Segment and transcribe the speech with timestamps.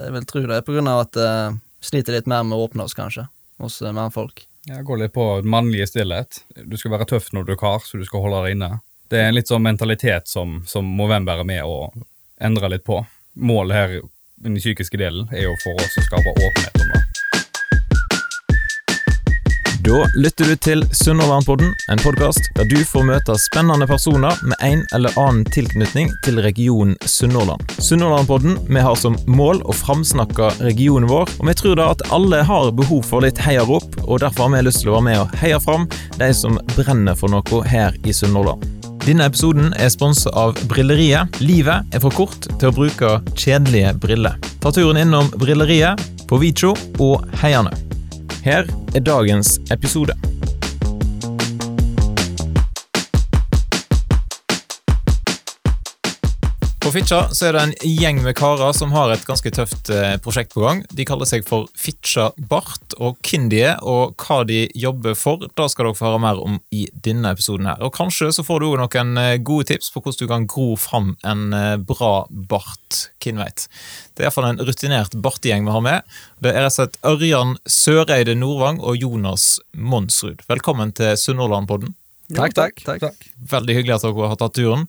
[0.00, 2.96] Jeg vil tro det er av at jeg sliter litt mer med å åpne oss,
[2.96, 3.26] kanskje,
[3.60, 4.46] hos uh, mannfolk.
[4.68, 6.42] Jeg går litt på mannlige stillhet.
[6.64, 8.70] Du skal være tøff når du er kar, så du skal holde deg inne.
[9.10, 11.90] Det er en litt sånn mentalitet som, som må være med å
[12.40, 13.00] endre litt på.
[13.40, 13.96] Målet her
[14.40, 16.89] den psykiske delen er jo for oss å skape åpenhet om
[19.90, 24.84] Da lytter du til Sunnhordlandpodden, en podkast der du får møte spennende personer med en
[24.94, 27.74] eller annen tilknytning til regionen Sunnhordland.
[27.82, 32.44] Sunnhordlandpodden vi har som mål å framsnakke regionen vår, og vi tror da at alle
[32.46, 35.36] har behov for litt heiarop, og derfor har vi lyst til å være med og
[35.42, 35.90] heie fram
[36.22, 38.62] de som brenner for noe her i Sunnhordland.
[39.02, 41.42] Denne episoden er sponset av Brilleriet.
[41.42, 44.38] Livet er for kort til å bruke kjedelige briller.
[44.62, 45.98] Ta turen innom Brilleriet
[46.30, 47.74] på Vicho og Heiane.
[48.44, 50.12] Her er dagens episode.
[56.90, 60.16] På Fitja så er det en gjeng med karer som har et ganske tøft eh,
[60.18, 60.80] prosjekt på gang.
[60.90, 65.44] De kaller seg for Fitja Bart, og hvem de er og hva de jobber for,
[65.54, 67.68] da skal dere få høre mer om i denne episoden.
[67.70, 67.78] her.
[67.86, 70.66] Og Kanskje så får du òg noen eh, gode tips på hvordan du kan gro
[70.74, 73.04] fram en eh, bra bart.
[73.22, 73.68] Hvem veit.
[74.10, 76.20] Det er iallfall en rutinert bartegjeng vi har med.
[76.42, 80.42] Det er rett og slett Ørjan Søreide Nordvang og Jonas Monsrud.
[80.50, 81.94] Velkommen til Sunnhordlandpodden.
[82.34, 83.26] Takk, takk, takk.
[83.50, 84.86] Veldig hyggelig at dere har tatt turen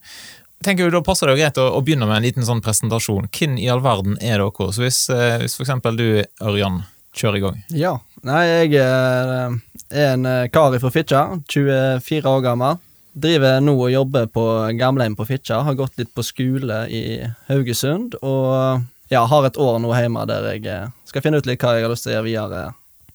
[0.63, 3.29] tenker jo, Da passer det jo greit å, å, begynne med en liten sånn presentasjon.
[3.33, 4.71] Hvem i all verden er dere?
[4.71, 6.07] Så Hvis, eh, hvis eksempel du,
[6.41, 6.83] Ørjan,
[7.17, 7.59] kjører i gang.
[7.75, 7.97] Ja.
[8.27, 9.57] Nei, jeg er,
[9.89, 12.79] er en eh, kar fra Fitjar, 24 år gammel.
[13.11, 14.45] Driver nå og jobber på
[14.79, 15.65] gamlehjem på Fitjar.
[15.67, 18.15] Har gått litt på skole i Haugesund.
[18.21, 21.75] Og ja, har et år nå hjemme der jeg eh, skal finne ut litt hva
[21.75, 22.63] jeg har lyst til å gjøre videre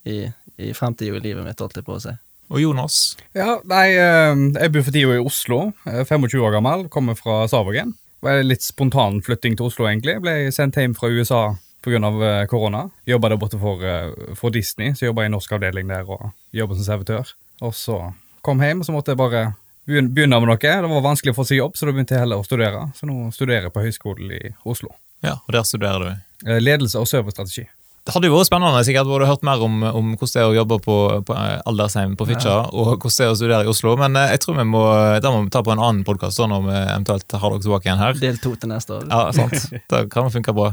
[0.04, 0.18] i,
[0.60, 2.12] i fremtiden i livet mitt, holdt jeg på å si.
[2.50, 3.16] Og Jonas?
[3.34, 5.72] Ja, nei, eh, Jeg bor for tida i Oslo.
[5.84, 7.94] 25 år gammel, kommer fra Savogen.
[8.22, 10.20] Var litt spontan flytting til Oslo, egentlig.
[10.22, 11.98] Ble sendt hjem fra USA pga.
[12.42, 12.90] Eh, korona.
[13.06, 16.74] Jobba der borte for, eh, for Disney, så jobba i norsk avdeling der og jobba
[16.74, 17.32] som servitør.
[17.62, 19.54] Og så kom hjem, så måtte jeg bare
[19.86, 20.56] begynne med noe.
[20.56, 22.92] Det var vanskelig å få seg jobb, så da begynte jeg heller å studere.
[22.94, 24.94] Så nå studerer jeg på Høgskolen i Oslo.
[25.22, 25.98] Ja, Og der studerer
[26.44, 26.60] du?
[26.60, 27.66] Ledelse og serverstrategi.
[28.06, 30.54] Det hadde jo vært spennende sikkert både hørt mer om, om, hvordan det er å
[30.54, 30.96] jobbe på,
[31.26, 31.36] på
[31.66, 32.70] aldersheim på Fitjar, ja.
[32.70, 34.82] og hvordan det er å studere i Oslo, men eh, jeg tror vi må,
[35.24, 38.04] det må vi ta på en annen podkast når vi eventuelt har dere tilbake igjen
[38.04, 38.20] her.
[38.22, 39.10] Del to til neste år.
[39.10, 39.66] Ja, sant.
[39.90, 40.70] Det kan funke bra.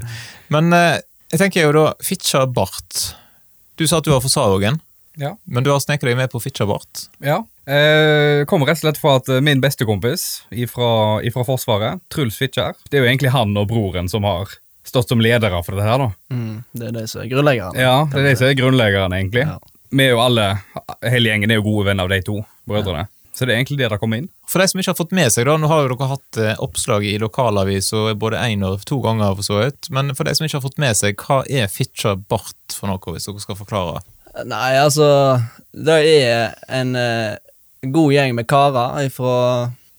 [0.54, 1.02] Men eh,
[1.34, 3.02] jeg tenker jo da Fitjar Bart.
[3.82, 4.78] Du sa at du var fra Sarogen,
[5.18, 5.34] ja.
[5.50, 7.08] men du har sneket deg med på Fitjar Bart?
[7.18, 7.42] Ja.
[7.66, 13.06] Eh, kommer rett og slett fra at min bestekompis fra Forsvaret, Truls Fitjar Det er
[13.06, 14.52] jo egentlig han og broren som har
[14.88, 16.10] stått som ledere for dette her, da.
[16.34, 17.80] Mm, det er de som er grunnleggerne.
[17.80, 19.48] Ja, det er de som er grunnleggerne, egentlig.
[19.48, 19.60] Ja.
[19.94, 20.48] Vi er jo alle,
[21.06, 22.40] hele gjengen er jo gode venner av de to
[22.70, 23.06] brødrene.
[23.06, 23.12] Ja.
[23.34, 24.28] Så det er egentlig det der kommer inn.
[24.50, 26.60] For de som ikke har fått med seg, da, nå har jo dere hatt eh,
[26.62, 29.90] oppslag i lokalavis og både én og to ganger, for så vidt.
[29.94, 33.16] Men for de som ikke har fått med seg, hva er Fitjar Bart for noe,
[33.16, 34.04] hvis dere skal forklare?
[34.50, 35.08] Nei, altså
[35.74, 37.38] Det er en eh,
[37.94, 39.36] god gjeng med karer fra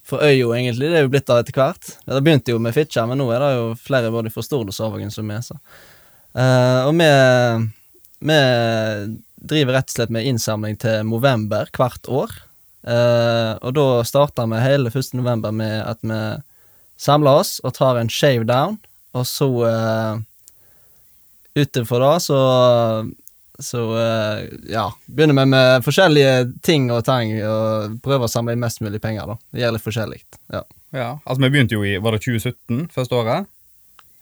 [0.04, 0.90] for øya, egentlig.
[0.92, 1.92] Det er jo blitt av etter hvert.
[2.04, 4.76] Det begynte jo med Fitjar, men nå er det jo flere både fra Stord og
[4.76, 5.56] Savagen som er så.
[6.34, 7.08] Uh, og vi,
[8.28, 8.38] vi
[9.48, 12.34] driver rett og slett med innsamling til november hvert år.
[12.84, 15.14] Uh, og da starter vi hele 1.
[15.16, 16.20] november med at vi
[17.00, 18.76] samler oss og tar en shave down,
[19.16, 20.22] og så uh,
[21.54, 22.36] Utenfor da så
[23.62, 28.62] så uh, ja, begynner vi med forskjellige ting og tang, og prøver å samle inn
[28.62, 29.36] mest mulig penger, da.
[29.54, 30.20] Det gjør litt forskjellig.
[30.50, 30.62] Ja.
[30.96, 31.10] ja.
[31.22, 33.50] Altså, vi begynte jo i Var det 2017, første året?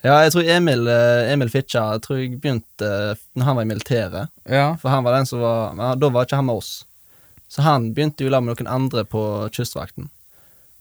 [0.02, 3.66] Ja, jeg tror Emil, uh, Emil Fitja jeg tror jeg begynte uh, når han var
[3.66, 4.32] i militæret.
[4.44, 4.72] Ja.
[4.82, 6.72] For han var den som var men Da var ikke han med oss.
[7.52, 9.22] Så han begynte jo sammen med noen andre på
[9.54, 10.10] Kystvakten.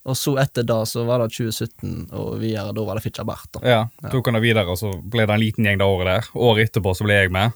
[0.09, 3.51] Og så etter da så var det 2017 og videre, da var det Fitcha Bart.
[3.53, 3.62] da.
[3.62, 6.29] Ja, tok han det videre, og så ble det en liten gjeng det året der.
[6.33, 7.53] Året etterpå så ble jeg med.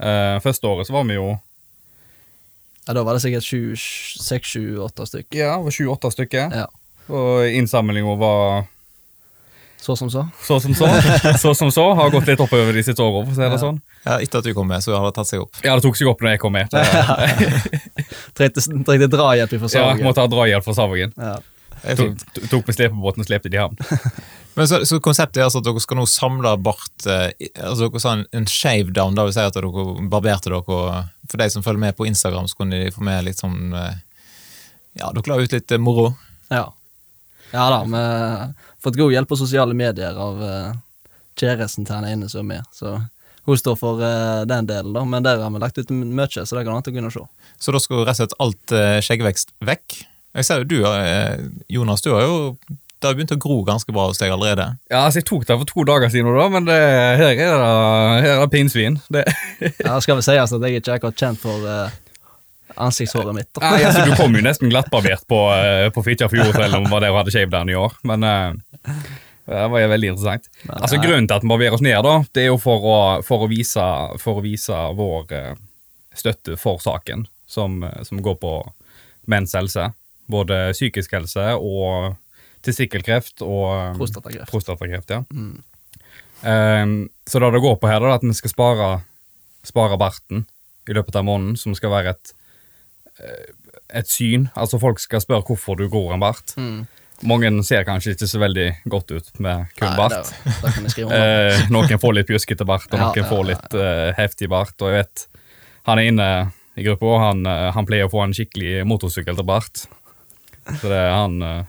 [0.00, 1.34] Uh, første året så var vi jo
[2.86, 5.36] Ja, Da var det sikkert seks, sju, åtte stykker.
[5.36, 6.54] Ja, det var sju-åtte stykker.
[6.62, 6.68] Ja.
[7.10, 8.64] Og innsamlinga var
[9.80, 10.26] Så som så.
[10.42, 10.88] Så som så.
[11.42, 11.84] så som så.
[11.94, 13.60] Har gått litt oppover de siste åra, for å si det ja.
[13.60, 13.78] sånn.
[14.04, 15.60] Ja, Etter at du kom med, så har det tatt seg opp?
[15.64, 16.68] Ja, det tok seg opp når jeg kom med.
[18.36, 20.02] Trengte drahjelp fra Savogen.
[20.02, 21.16] Ja, måtte ha drahjelp fra Savogen.
[21.16, 21.38] Ja.
[21.80, 23.78] Tok, tok med slepebåten og slepte det i havn.
[24.58, 28.02] Men så, så, konseptet er altså at dere skal nå samle bart eh, altså dere
[28.02, 29.70] sa en, en shave down, da vil si at dere
[30.12, 30.60] barberte dere.
[30.60, 33.72] Og for de som følger med på Instagram, så kunne de få med litt sånn
[33.72, 34.02] eh,
[34.98, 36.10] Ja, dere la ut litt eh, moro.
[36.50, 36.66] Ja.
[37.50, 38.52] Ja da, vi har
[38.82, 40.76] fått god hjelp på sosiale medier av uh,
[41.38, 42.68] kjæresten til den ene som er med.
[42.74, 42.92] Så
[43.48, 45.02] hun står for uh, den delen, da.
[45.02, 47.24] Men der har vi lagt ut mye, så det kan an gå å se.
[47.58, 49.98] Så da skal rett og slett alt uh, skjeggvekst vekk?
[50.36, 50.78] Jeg ser jo du,
[51.68, 52.36] Jonas, du har jo
[53.00, 54.66] det har begynt å gro ganske bra hos deg allerede.
[54.92, 57.46] Ja, altså Jeg tok det for to dager siden, da, men det, her er det,
[57.48, 58.98] her er det pinnsvin.
[59.08, 59.24] Det,
[59.86, 61.88] Ja, skal skal si altså, at jeg ikke er akkurat kjent for uh,
[62.76, 63.48] ansiktshåret mitt.
[63.56, 63.72] da.
[63.80, 67.06] ja, altså, du kom jo nesten glattbarbert på, uh, på Fitjar selv om det var
[67.06, 67.96] det hun hadde shaved den i år.
[68.12, 68.92] Men uh,
[69.50, 70.50] det var jo veldig interessant.
[70.68, 71.06] Altså nei.
[71.06, 73.48] Grunnen til at vi barberer oss ned, da, det er jo for å, for å,
[73.50, 73.86] vise,
[74.20, 75.54] for å vise vår uh,
[76.14, 78.52] støtte for saken, som, eh, som går på
[79.30, 79.88] menns helse.
[80.30, 82.14] Både psykisk helse og
[82.64, 84.50] testikkelkreft og eh, Prostatakreft.
[84.52, 85.22] prostatakreft, ja.
[85.32, 85.62] Mm.
[86.40, 86.92] Um,
[87.28, 88.90] så det det går på her, da, at vi skal spare,
[89.66, 90.46] spare barten
[90.88, 92.32] i løpet av måneden, som skal være et,
[93.20, 93.50] eh,
[94.00, 94.48] et syn.
[94.56, 96.54] Altså Folk skal spørre hvorfor du gror en bart.
[96.56, 96.86] Mm.
[97.28, 100.32] Mange ser kanskje ikke så veldig godt ut med kun bart.
[101.00, 104.48] Eh, noen får litt pjuskete bart, og Ja, noen ja, får ja, litt eh, heftig
[104.52, 104.74] bart.
[104.80, 105.26] Og jeg vet,
[105.88, 106.28] han er inne
[106.78, 109.84] i gruppa, og han, eh, han pleier å få en skikkelig motorsykkel til bart.
[110.78, 111.64] Så det er han eh,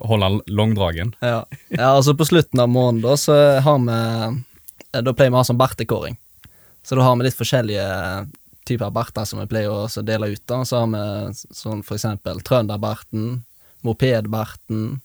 [0.00, 1.14] holder langdragen.
[1.20, 1.44] Ja.
[1.68, 5.40] ja, altså på slutten av måneden da, så har vi eh, Da pleier vi å
[5.40, 6.18] ha sånn bartekåring.
[6.82, 7.86] Så da har vi litt forskjellige
[8.68, 10.42] typer barter som vi pleier å dele ut.
[10.46, 10.62] da.
[10.68, 13.42] Så har vi sånn for eksempel trønderbarten,
[13.86, 15.00] mopedbarten,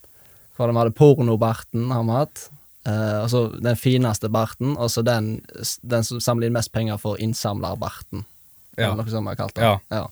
[0.57, 2.47] hva det vi hadde, pornobarten har vi hatt.
[2.87, 5.37] Eh, og så den fineste barten, og så den,
[5.81, 8.25] den som samler inn mest penger for innsamlerbarten.
[8.77, 8.93] Ja.
[8.95, 9.65] Noe som vi har kalt det.
[9.65, 9.79] Ja.
[9.91, 10.05] ja.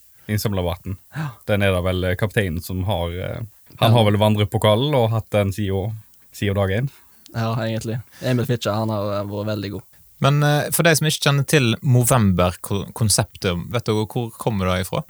[1.16, 1.30] Ja.
[1.50, 3.42] Den er det vel eh, kapteinen som har eh,
[3.82, 5.98] Han har vel vandrepokalen og hatt den siden
[6.36, 6.88] siden dag én.
[7.36, 8.00] Ja, egentlig.
[8.22, 9.86] Emil Fitcher han har eh, vært veldig god.
[10.24, 10.40] Men
[10.72, 15.02] for de som ikke kjenner til Movember-konseptet, vet dere hvor kommer det ifra?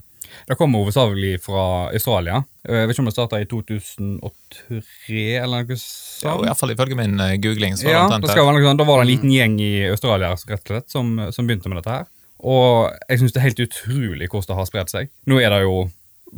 [0.50, 1.62] Det kommer hovedsakelig fra
[1.94, 2.40] Australia.
[2.66, 6.42] Jeg vet ikke om det starta i 2003 eller noe Ja, sånt.
[6.42, 7.78] i hvert fall ifølge min googling.
[7.78, 8.82] Så Ja, det det skal være noe sånt.
[8.82, 11.78] Da var det en liten gjeng i Australia rett og slett, som, som begynte med
[11.80, 12.10] dette her.
[12.40, 15.08] Og jeg syns det er helt utrolig hvordan det har spredt seg.
[15.26, 15.76] Nå er det jo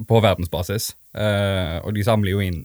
[0.09, 2.65] på verdensbasis, eh, og de samler jo inn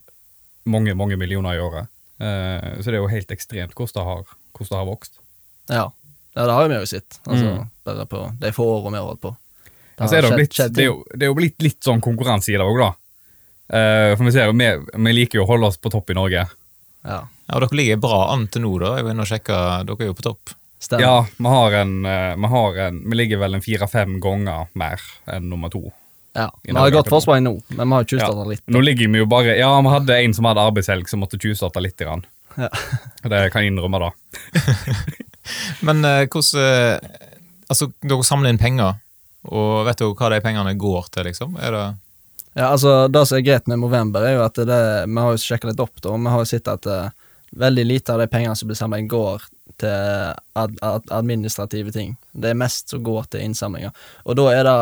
[0.69, 1.87] mange mange millioner i året.
[2.21, 5.17] Eh, så det er jo helt ekstremt hvordan det har, hvordan det har vokst.
[5.71, 5.85] Ja.
[6.35, 7.19] ja, det har jo vi jo sett.
[7.25, 7.69] Altså, Mm.
[7.83, 9.35] Bare på de få årene vi har holdt på.
[9.65, 11.79] Det Altså er det, skjedd- blitt, skjedd det, er jo, det er jo blitt litt
[11.83, 12.91] sånn konkurranse i det òg, da.
[13.75, 14.69] Eh, for vi ser jo, vi,
[15.03, 16.45] vi liker jo å holde oss på topp i Norge.
[17.03, 17.19] Ja,
[17.49, 18.93] Ja, og Dere ligger bra an til nå, da.
[18.95, 20.53] Jeg vil inne og sjekka, dere er jo på topp.
[20.83, 21.03] Stemmer.
[21.03, 25.01] Ja, vi har en, eh, vi, har en vi ligger vel en fire-fem ganger mer
[25.31, 25.85] enn nummer to.
[26.33, 26.47] Ja.
[26.63, 27.59] Vi har Norge godt forsvar nå.
[27.69, 28.11] men vi har jo Ja.
[28.13, 28.63] tjuvstarta litt.
[28.67, 31.81] Nå ligger vi jo bare Ja, vi hadde en som hadde arbeidshelg som måtte tjuvstarte
[31.81, 31.97] litt.
[31.97, 32.25] Grann.
[32.57, 32.69] Ja.
[33.23, 34.11] Det kan jeg innrømme, da.
[35.81, 37.19] Men eh, hvordan eh,
[37.71, 38.97] Altså, dere samler inn penger,
[39.49, 41.55] og vet dere hva de pengene går til, liksom?
[41.57, 41.85] Er det
[42.59, 45.41] Ja, altså, Det som er greit med Movember, er jo at det, vi har jo
[45.41, 47.09] sjekka litt opp, da, og vi har jo sett at uh,
[47.55, 49.47] veldig lite av de pengene som blir samla inn, går
[49.81, 52.15] til ad, ad, administrative ting.
[52.31, 53.93] Det er mest som går til innsamlinger.
[54.27, 54.75] Og da er det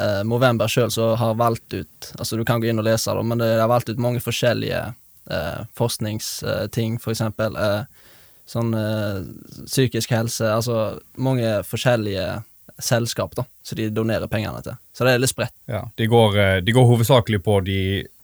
[0.00, 3.24] eh, Movember sjøl som har valgt ut Altså, du kan gå inn og lese det,
[3.26, 4.82] men det har valgt ut mange forskjellige
[5.30, 7.56] eh, forskningsting, for eksempel.
[7.56, 8.06] Eh,
[8.50, 9.20] sånn eh,
[9.66, 12.40] psykisk helse, altså mange forskjellige
[12.80, 14.78] selskap da, som de donerer pengene til.
[14.92, 15.54] Så det er litt spredt.
[15.70, 17.80] Ja, de, går, eh, de går hovedsakelig på de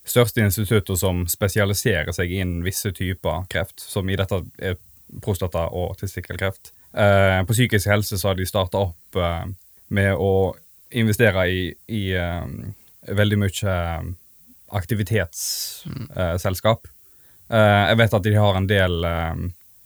[0.06, 4.78] største institutter som spesialiserer seg innen visse typer kreft, som i dette er
[5.22, 6.72] prostata- og testikkelkreft.
[6.96, 9.44] Eh, på psykisk helse så har de starta opp eh,
[9.92, 10.56] med å
[10.96, 12.46] investere i, i eh,
[13.06, 13.74] veldig mye
[14.76, 16.88] aktivitetsselskap.
[17.52, 18.94] Eh, jeg vet at de har en del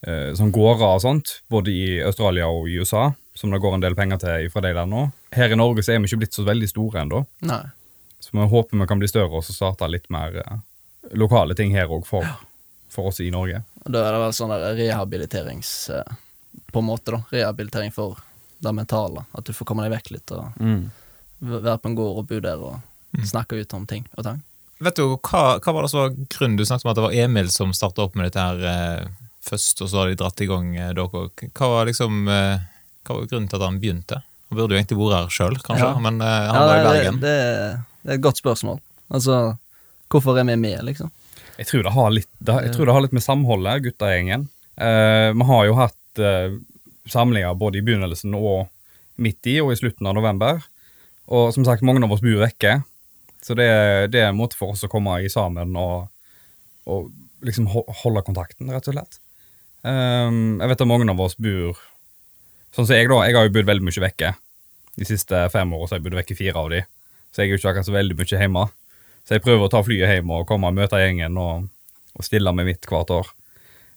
[0.01, 3.93] sånn gårder og sånt, både i Australia og i USA, som det går en del
[3.93, 5.13] penger til fra de der nå.
[5.37, 7.19] Her i Norge så er vi ikke blitt så veldig store ennå,
[8.17, 10.41] så vi håper vi kan bli større og så starte litt mer
[11.13, 12.25] lokale ting her òg for,
[12.89, 13.61] for oss i Norge.
[13.85, 15.71] Da er det vel sånn der rehabiliterings...
[15.89, 16.17] eh,
[16.71, 17.21] På en måte, da.
[17.31, 18.19] Rehabilitering for
[18.61, 19.23] det mentale.
[19.33, 20.81] At du får komme deg vekk litt og mm.
[21.41, 24.41] være på en gård og bo der og snakke ut om ting og tang.
[24.81, 26.57] Vet du, hva, hva var det som var grunnen?
[26.59, 29.07] Du snakket om at det var Emil som starta opp med dette her eh,
[29.45, 31.23] først, og så har de dratt i gang eh, dere.
[31.57, 32.63] Hva var liksom eh,
[33.07, 34.21] Hva var grunnen til at han begynte?
[34.49, 35.99] Han burde jo egentlig vært her sjøl, kanskje, Ja.
[36.05, 37.35] men eh, han Ja, var i det, det,
[38.03, 38.81] det er et godt spørsmål.
[39.13, 39.37] Altså,
[40.11, 41.11] hvorfor er vi med, liksom?
[41.61, 44.47] Jeg tror det har litt, det, jeg tror det har litt med samholdet, guttegjengen.
[44.81, 46.55] Eh, vi har jo hatt eh,
[47.11, 48.71] samlinger både i begynnelsen og
[49.21, 50.63] midt i og i slutten av november.
[51.31, 52.79] Og som sagt, mange av oss bor vekke,
[53.45, 53.69] så det,
[54.13, 56.09] det er en måte for oss å komme i sammen og,
[56.89, 57.11] og
[57.45, 59.21] liksom holde kontakten, rett og slett.
[59.81, 61.79] Um, jeg vet at mange av oss bor
[62.71, 63.17] Sånn som jeg, da.
[63.27, 64.29] Jeg har jo bodd veldig mye vekke.
[64.95, 66.77] De siste fem årene har jeg bodd vekke fire av de.
[67.27, 68.61] Så jeg er jo ikke akkurat så veldig mye hjemme.
[69.27, 71.67] Så jeg prøver å ta flyet hjem og komme og møte gjengen og,
[72.17, 73.29] og stille med mitt hvert år.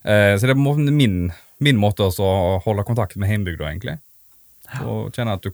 [0.05, 1.33] Eh, så det er min,
[1.65, 3.99] min måte å holde kontakt med heimbygda, egentlig.
[4.85, 5.53] Og kjenne at du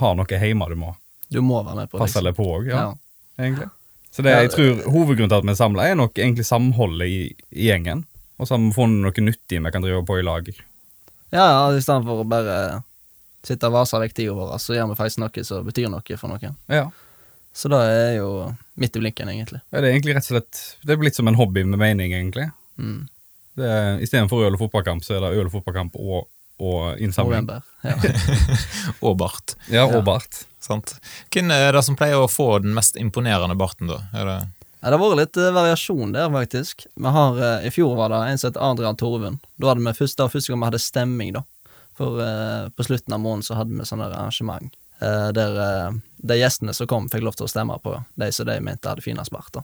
[0.00, 0.94] har noe hjemme du må
[1.30, 2.26] Du må være med på passe liksom.
[2.28, 2.94] deg på òg, ja, Ja.
[3.38, 3.68] egentlig.
[4.10, 7.20] Så det, jeg tror hovedgrunnen til at vi er samla, er nok egentlig samholdet i,
[7.54, 8.04] i gjengen.
[8.40, 10.48] Og så har vi funnet noe nyttig vi kan drive på i lag.
[11.30, 12.56] Ja, ja, i stedet for å bare
[13.46, 16.32] sitte og vase vekk tida vår, så gjør vi faktisk noe som betyr noe for
[16.32, 16.56] noen.
[16.72, 16.88] Ja.
[17.52, 18.28] Så det er jo
[18.78, 19.60] midt i blinken, egentlig.
[19.70, 22.12] Ja, Det er egentlig rett og slett Det er blitt som en hobby med mening,
[22.14, 22.50] egentlig.
[22.78, 23.08] Mm.
[23.58, 23.72] Det
[24.06, 26.28] Istedenfor øl og fotballkamp, så er det øl og fotballkamp og,
[26.62, 27.42] og innsamling.
[27.44, 27.66] November.
[27.82, 27.96] Ja.
[29.06, 29.56] Og bart.
[29.68, 29.98] Ja, Ja.
[29.98, 30.44] og bart.
[30.60, 30.94] Sant?
[31.32, 34.02] Hvem er det som pleier å få den mest imponerende barten, da?
[34.14, 34.38] Er det
[34.80, 36.86] Ja, det har vært litt uh, variasjon der, faktisk.
[36.96, 39.40] Vi har, uh, I fjor var det en som het Adrian Torvund.
[39.60, 41.42] Da hadde vi første, første gang vi hadde stemming, da.
[41.98, 45.54] For uh, på slutten av måneden så hadde vi sånne der arrangement der
[46.22, 49.02] de gjestene som kom, fikk lov til å stemme på de som de mente hadde
[49.04, 49.52] finest bart.
[49.52, 49.62] da.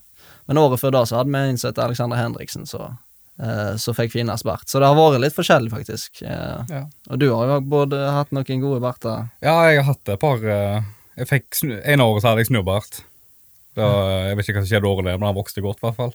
[0.48, 2.96] Men året før da så hadde vi en som het Alexander Henriksen, som
[3.76, 4.64] så fikk finest bart.
[4.64, 6.22] Så det har vært litt forskjellig, faktisk.
[6.22, 6.86] Eh, Ja.
[7.10, 9.28] og du har jo både hatt noen gode barter.
[9.42, 10.82] ja, jeg har hatt et par eh,
[11.18, 13.02] Jeg fikk En år så hadde jeg snurrbart.
[13.76, 13.84] Da,
[14.28, 16.14] jeg vet ikke hva som skjedde året der, men han vokste godt, i hvert fall.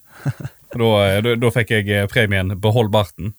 [0.73, 3.33] Da, eh, da, da fikk jeg eh, premien 'behold barten'.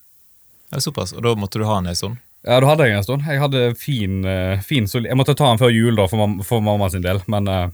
[0.71, 1.13] Ja, såpass?
[1.13, 2.17] Og da måtte du ha en en stund?
[2.45, 3.23] Ja, da hadde jeg en stund.
[3.29, 6.41] Jeg hadde fin, eh, fin soli- Jeg måtte ta den før jul da, for, mam
[6.43, 7.69] for mamma sin del, men, eh,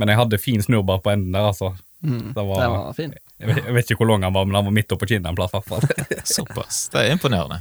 [0.00, 1.74] men jeg hadde fin snurrbart på enden der, altså.
[2.04, 3.14] Mm, Det var- Den var fin.
[3.40, 5.28] Jeg vet, jeg vet ikke hvor lang han var, men han var midt oppå kinnet
[5.28, 5.82] en plass, i hvert fall.
[6.24, 6.88] Såpass.
[6.90, 7.60] Det er imponerende.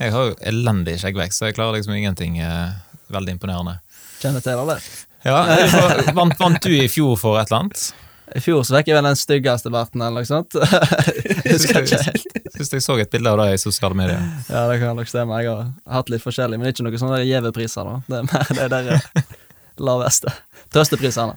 [0.00, 2.72] Jeg har jo elendig skjeggvekst, så jeg klarer liksom ingenting eh,
[3.12, 3.76] veldig imponerende.
[4.22, 4.82] Kjenner til det der.
[5.24, 7.92] Ja, vant, vant du i fjor for et eller annet?
[8.36, 10.54] I fjor så fikk jeg vel den styggeste barten, eller noe sånt.
[11.42, 12.38] Jeg husker ikke helt.
[12.54, 14.20] Syns jeg så et bilde av det i sosiale medier.
[14.48, 15.40] Ja, det kan nok stemme.
[15.42, 17.98] Jeg har hatt litt forskjellig, men ikke noen sånne gjeve priser, da.
[18.08, 19.34] Det er mer det der eh,
[19.88, 20.32] laveste.
[20.72, 21.36] Trøsteprisene.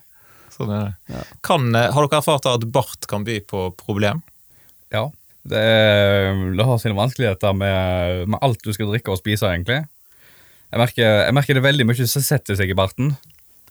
[0.55, 1.15] Sånn er det.
[1.17, 1.23] Ja.
[1.43, 4.21] Kan, eh, har dere erfart at bart kan by på problem?
[4.93, 5.07] Ja.
[5.45, 9.81] Det, er- det har sine vanskeligheter med, med alt du skal drikke og spise, egentlig.
[10.71, 13.13] Jeg merker, jeg merker det veldig mye som setter seg i barten.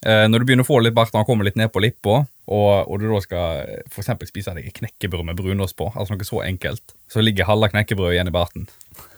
[0.04, 2.70] Eh, når du begynner å få litt bart han kommer litt ned på lippa, og,
[2.84, 6.42] og du da skal eh, eksempel spise deg knekkebrød med brunost på, altså noe så
[6.44, 8.66] enkelt, så ligger halve knekkebrødet igjen i barten.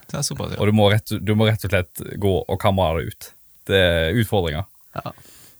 [0.06, 0.60] Det er såpass, ja.
[0.62, 3.30] Og du må, rett, du må rett og slett gå og kamre det ut.
[3.66, 4.68] Det er utfordringer.
[4.94, 5.10] Ja.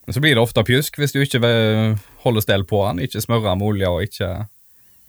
[0.06, 3.24] Men så blir det ofte pjusk hvis du ikke holder holde stell på den, ikke
[3.24, 4.30] smører med olje og ikke,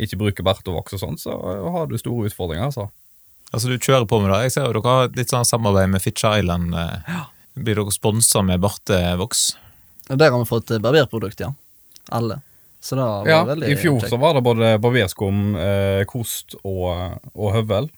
[0.02, 1.38] ikke bruker bartovoks og sånn, så
[1.76, 2.90] har du store utfordringer, altså.
[3.54, 4.42] Altså, du kjører på med det.
[4.48, 6.74] Jeg ser jo dere har litt sånn samarbeid med Fitch Island.
[6.74, 7.22] Ja.
[7.54, 9.46] Blir dere sponsa med bartevoks?
[10.10, 11.54] Og der har vi fått eh, barberprodukt, ja.
[12.16, 12.42] Alle.
[12.80, 14.10] Så det var Ja, veldig I fjor kjekt.
[14.14, 17.90] så var det både barberskum, eh, kost og, og høvel.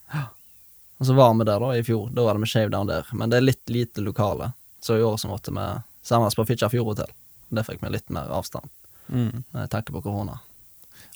[0.99, 2.09] Og så var vi der da i fjor.
[2.15, 3.05] Da var det med Shave Down der.
[3.13, 4.51] Men det er litt lite lokale.
[4.81, 5.67] Så i år så måtte vi
[6.03, 7.11] samles på Fitjar hotell.
[7.49, 8.69] Det fikk vi litt mer avstand,
[9.09, 10.39] med tanke på korona.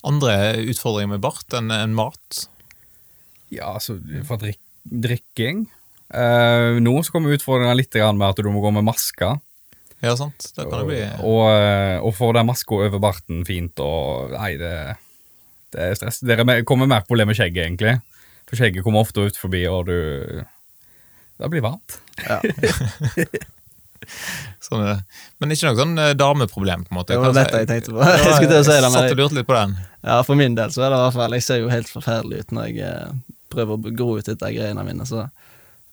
[0.04, 2.48] Andre utfordringer med bart enn en mat?
[3.54, 5.68] Ja, altså for drikk, drikking.
[6.14, 9.36] Eh, nå så kommer utfordringen litt med at du må gå med maske.
[10.03, 10.50] Ja, sant?
[10.55, 11.01] Det kan det bli.
[11.24, 14.74] Og, eh, og få den maska over barten fint og Nei, det,
[15.72, 16.19] det er stress.
[16.19, 17.95] Det er kommer mer problem med skjegget, egentlig.
[18.50, 20.43] For skjegget kommer ofte ut forbi, og du
[21.39, 22.01] Det blir varmt.
[22.27, 22.41] Ja.
[24.63, 24.98] Sånn er det.
[25.39, 27.15] Men ikke noe sånn eh, dameproblem, på en måte.
[27.15, 28.03] Det var dette jeg tenkte på.
[28.03, 29.75] Jeg skulle til å si det, Satt og men lurte litt på den.
[30.03, 32.43] ja, for min del så er det i hvert fall Jeg ser jo helt forferdelig
[32.43, 33.13] ut når jeg eh,
[33.53, 35.24] prøver å gro ut dette greiene mine, så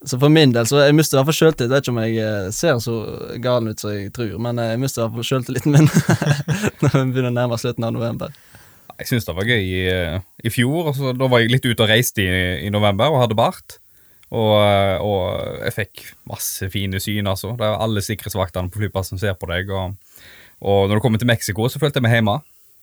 [0.04, 1.72] så for min del, så jeg mister i hvert fall sjøltillit.
[1.74, 2.94] Vet ikke om jeg eh, ser så
[3.42, 5.90] galen ut som jeg tror, men eh, jeg mister i hvert fall sjøltilliten min
[6.80, 8.32] når vi begynner å nærme oss slutten av november.
[9.00, 9.84] Jeg syns det var gøy i,
[10.44, 10.90] i fjor.
[10.92, 13.78] Altså, Da var jeg litt ute og reiste i, i november og hadde bart.
[14.30, 14.54] Og,
[15.02, 17.54] og jeg fikk masse fine syn, altså.
[17.58, 19.72] Det er alle sikkerhetsvaktene på flyplassen ser på deg.
[19.72, 19.96] Og,
[20.60, 22.36] og når du kommer til Mexico, så følte jeg meg hjemme.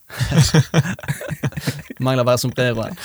[2.00, 2.96] Mangler bare sombreroen.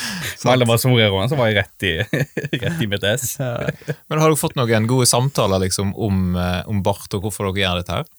[0.44, 1.92] Mangler bare sombreroen, så var jeg rett i,
[2.62, 3.36] rett i mitt ess.
[3.40, 3.70] Ja.
[4.08, 7.64] Men har dere fått noen gode samtaler liksom, om, eh, om bart og hvorfor dere
[7.64, 8.10] gjør dette her?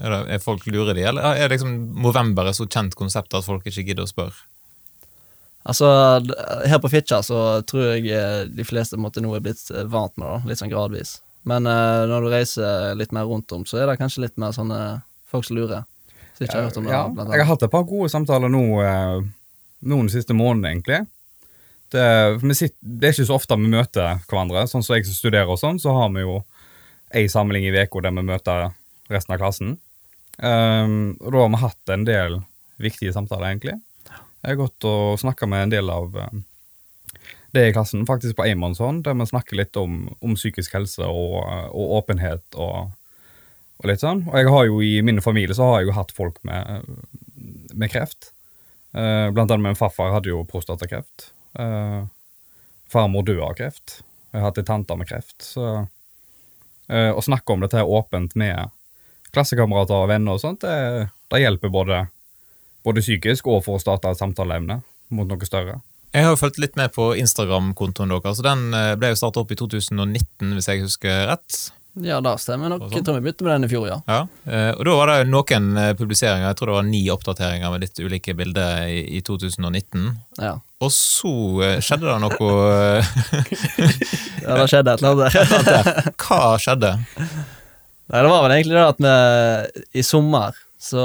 [0.00, 3.44] Er, det, er folk lurer de, eller er liksom november et så kjent konsept at
[3.44, 4.48] folk ikke gidder å spørre?
[5.68, 5.86] Altså,
[6.66, 10.16] her på Fitjar så tror jeg eh, de fleste måtte nå er blitt eh, vant
[10.18, 11.20] med det, litt sånn gradvis.
[11.46, 14.76] Men når du reiser litt mer rundt om, så er det kanskje litt mer sånne
[15.26, 15.82] folk som lurer.
[16.36, 18.52] Så ikke har hørt om det, Ja, blant jeg har hatt et par gode samtaler
[18.52, 18.64] nå,
[19.92, 21.00] noen siste månedene, egentlig.
[21.92, 22.04] Det,
[22.56, 24.64] sitter, det er ikke så ofte vi møter hverandre.
[24.70, 26.38] Sånn som jeg som studerer og sånn, så har vi jo
[27.12, 28.70] ei samling i uka der vi møter
[29.12, 29.74] resten av klassen.
[30.38, 32.38] Um, og da har vi hatt en del
[32.82, 33.76] viktige samtaler, egentlig.
[34.42, 36.42] Jeg har gått og snakka med en del av um,
[37.52, 41.36] det i klassen, faktisk på Amonshånd, der vi snakker litt om, om psykisk helse og,
[41.68, 42.94] og åpenhet og,
[43.82, 44.24] og litt sånn.
[44.30, 46.86] Og jeg har jo i min familie så har jeg jo hatt folk med,
[47.74, 48.32] med kreft.
[48.92, 51.30] Eh, blant annet min farfar hadde jo prostatakreft.
[51.52, 52.08] Uh,
[52.88, 54.00] farmor døde av kreft.
[54.32, 55.36] Jeg har hatt ei tante med kreft.
[55.44, 55.66] Så
[56.88, 58.72] eh, å snakke om dette her åpent med
[59.32, 62.02] klassekamerater og venner og sånt, det, det hjelper både
[62.82, 64.80] både psykisk og for å starte et samtaleemne
[65.14, 65.80] mot noe større.
[66.12, 68.42] Jeg har jo fulgt litt med på Instagram-kontoen deres.
[68.44, 71.60] Den eh, ble jo starta opp i 2019, hvis jeg husker rett.
[72.00, 72.86] Ja, det stemmer nok.
[72.86, 72.94] Sånn.
[72.96, 73.98] Jeg tror vi begynte med den i fjor, ja.
[74.08, 77.68] Ja, eh, og Da var det noen eh, publiseringer, jeg tror det var ni oppdateringer
[77.74, 80.06] med litt ulike bilder i, i 2019.
[80.40, 81.32] Ja, Og så
[81.66, 82.32] eh, skjedde det noe
[84.46, 86.08] ja det skjedde et eller annet der.
[86.24, 86.90] Hva skjedde?
[86.96, 89.12] Nei, det var vel egentlig det at vi
[90.00, 91.04] i sommer så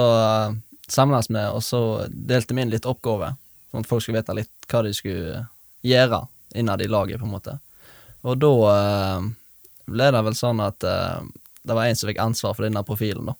[0.87, 3.35] samles vi, og så delte vi inn litt oppgaver,
[3.71, 5.43] sånn at folk skulle vite litt hva de skulle
[5.83, 6.21] gjøre
[6.57, 7.53] innad i laget, på en måte.
[8.23, 8.53] Og da
[9.87, 11.19] ble det vel sånn at uh,
[11.67, 13.35] det var en som fikk ansvar for denne profilen, da.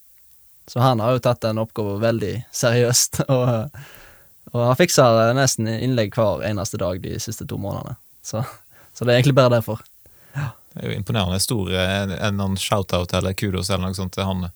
[0.67, 3.77] Så han har jo tatt den oppgaven veldig seriøst, og,
[4.51, 7.95] og han fikser nesten innlegg hver eneste dag de siste to månedene.
[8.25, 8.41] Så,
[8.93, 9.79] så det er egentlig bare derfor.
[10.33, 14.43] Det er jo imponerende stor eh, en shout-out eller kudos eller noe sånt til han
[14.49, 14.51] eh,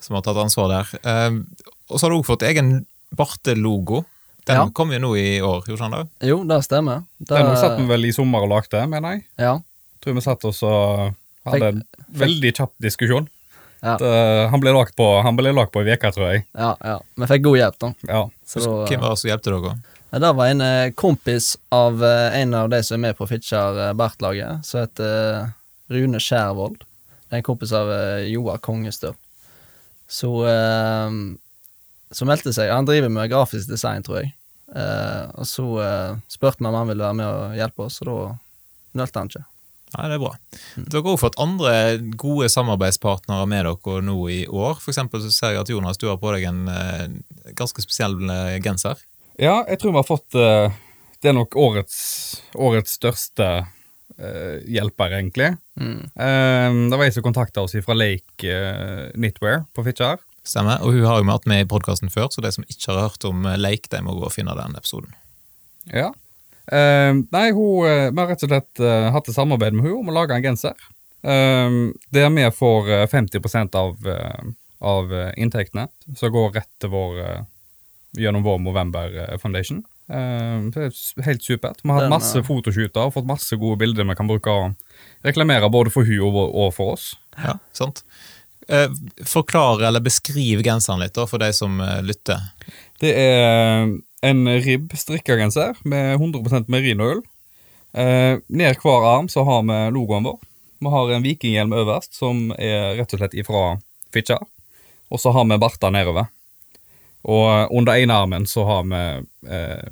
[0.00, 0.92] som har tatt ansvar der.
[1.04, 1.42] Uh,
[1.90, 2.70] og så har du også fått egen
[3.10, 4.04] Barte-logo.
[4.48, 4.68] Den Ja.
[4.72, 6.28] kom jo nå i år, gjorde han det?
[6.30, 7.02] Jo, det stemmer.
[7.18, 9.26] Det, Den satt vi vel i sommer og lagde, mener jeg.
[9.42, 9.58] Ja.
[10.00, 11.10] Tror vi satt oss og
[11.48, 11.84] hadde en
[12.20, 13.28] veldig kjapp diskusjon.
[13.80, 13.94] Ja.
[13.96, 14.10] Det,
[14.52, 16.42] han ble lagt på han ble lagt på ei uke, tror jeg.
[16.52, 16.98] Ja, ja.
[17.16, 17.92] Vi fikk god hjelp, da.
[18.10, 18.20] Ja.
[18.44, 19.72] Så så, Hvem var det som hjelpte dere?
[20.10, 23.28] Ja, Det var en eh, kompis av eh, en av de som er med på
[23.30, 25.52] Fitjar eh, Bert-laget, som heter eh,
[25.94, 26.80] Rune Skjærvold.
[26.82, 29.14] Det er en kompis av eh, Joar Kongestø.
[30.10, 31.14] Så eh,
[32.10, 34.32] Så meldte seg Han driver med grafisk design, tror jeg.
[34.74, 38.10] Eh, og så eh, spurte vi om han ville være med og hjelpe oss, og
[38.10, 39.44] da nølte han ikke.
[39.90, 40.34] Nei, det er bra.
[40.76, 41.72] Dere har også fått andre
[42.20, 44.78] gode samarbeidspartnere med dere nå i år.
[44.82, 47.08] For så ser jeg at Jonas, du har på deg en eh,
[47.58, 49.02] ganske spesiell eh, genser.
[49.40, 50.78] ja, jeg tror vi har fått eh,
[51.20, 51.98] Det er nok årets,
[52.54, 53.48] årets største
[54.16, 55.50] eh, hjelper, egentlig.
[55.80, 56.06] Mm.
[56.14, 60.22] Eh, det var ei som kontakta oss fra Lake eh, Knitwear på Fitjar.
[60.46, 60.80] Stemmer.
[60.86, 63.26] Og hun har jo vært med i podkasten før, så de som ikke har hørt
[63.28, 65.12] om Lake, de må gå og finne den episoden.
[65.90, 66.12] Ja.
[66.70, 70.00] Eh, nei, hun, eh, vi har rett og slett uh, hatt et samarbeid med hun
[70.04, 70.78] om å lage en genser.
[71.20, 76.92] Uh, der vi får eh, 50% av, uh, av eh, inntektene, som går rett til
[76.94, 77.40] vår eh,
[78.18, 79.82] gjennom vår Movember eh, Foundation.
[80.10, 81.82] Eh, det er helt supert.
[81.82, 85.26] Vi har hatt masse eh, fotoshooter og fått masse gode bilder vi kan bruke og
[85.26, 87.12] reklamere både for hun og, for oss.
[87.38, 88.04] Ja, sant?
[88.70, 92.40] Forklare forklar eller beskriv genseren litt da, for de som eh, lytter.
[93.00, 97.22] Det er en ribb strikkegenser med 100 merinoull.
[97.92, 100.38] Eh, ned hver arm så har vi logoen vår.
[100.80, 103.64] Vi har en vikinghjelm øverst, som er rett og slett ifra
[104.14, 104.44] Fitjar.
[105.10, 106.30] Og så har vi barter nedover.
[107.28, 109.02] Og under ene armen så har vi
[109.52, 109.90] eh,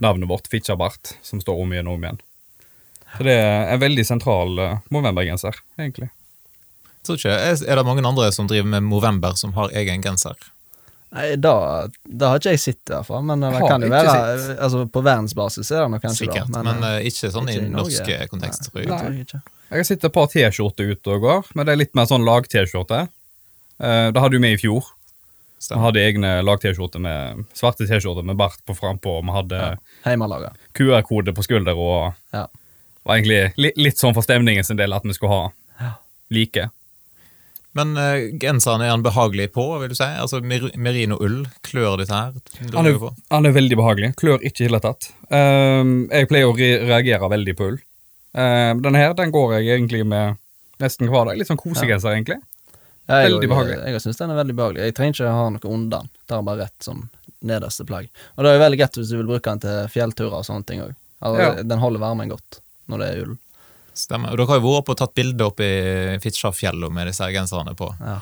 [0.00, 2.22] navnet vårt, Fitjar Bart, som står om igjen og om igjen.
[3.16, 6.08] Så det er en veldig sentral eh, Movember-genser, egentlig.
[7.04, 10.38] Tror ikke, er det mange andre som driver med Movember som har egen genser?
[11.14, 13.22] Nei, da, da har ikke jeg sett, det, iallfall.
[13.22, 14.14] Men det kan jo være
[14.58, 16.62] Altså, på verdensbasis er det nok kanskje Sikkert, da.
[16.66, 18.88] men, eh, ikke sånn ikke i norsk kontekst, tror jeg.
[18.90, 19.40] Nei, jeg ikke.
[19.70, 22.26] Jeg har sett et par T-skjorter ute og går, men det er litt mer sånn
[22.26, 23.04] lag-T-skjorte.
[23.78, 24.90] Uh, det hadde jo vi i fjor.
[25.64, 29.16] Vi hadde egne lag-T-skjorter med svarte T-skjorter med bart på frampå.
[29.18, 30.50] og Vi hadde Ja.
[30.74, 32.46] QR-kode på skulder og Ja.
[33.06, 35.92] var egentlig li litt sånn for stemningen sin del at vi skulle ha Ja.
[36.30, 36.70] like.
[37.74, 40.06] Men uh, genseren er han behagelig på, vil du si?
[40.06, 42.36] Altså mer Merino-ull, klør dette her?
[42.76, 43.00] Han er,
[43.34, 44.12] han er veldig behagelig.
[44.20, 45.10] Klør ikke i det hele tatt.
[45.28, 47.80] Um, jeg pleier å re reagere veldig på ull.
[48.34, 50.38] Um, denne her den går jeg egentlig med
[50.82, 51.38] nesten hver dag.
[51.38, 52.40] Litt sånn kosegenser, egentlig.
[53.04, 53.76] Ja, jeg, Veldig behagelig.
[53.82, 54.86] Jeg, jeg syns den er veldig behagelig.
[54.88, 56.12] Jeg trenger ikke ha noe under den.
[56.32, 57.02] Er bare rett som
[57.44, 58.06] nederste plagg.
[58.34, 60.68] Og det er jo veldig greit hvis du vil bruke den til fjellturer og sånne
[60.68, 60.94] ting òg.
[61.24, 61.50] Altså, Ja.
[61.62, 62.60] Den holder varmen godt
[62.90, 63.34] når det er ull.
[63.94, 64.32] Stemmer.
[64.32, 67.76] Og dere har jo vært oppe og tatt bilde oppe i Fitjarfjellet med disse genserne
[67.78, 67.88] på.
[68.00, 68.18] Ja.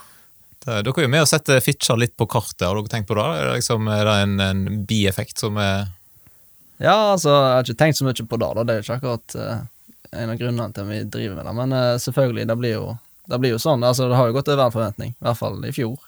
[0.63, 3.17] Det, dere er jo med å sette Fitjar litt på kartet, har dere tenkt på
[3.19, 3.25] det?
[3.25, 5.89] Er det, liksom, er det en, en bieffekt som er
[6.83, 8.63] ja, altså, jeg har ikke tenkt så mye på det, da.
[8.67, 9.59] Det er ikke akkurat uh,
[10.19, 11.53] en av grunnene til at vi driver med det.
[11.55, 12.87] Men uh, selvfølgelig, det blir jo
[13.31, 13.85] det blir jo sånn.
[13.87, 15.15] Altså, det har jo gått over en forventning.
[15.15, 16.01] I hvert fall i fjor.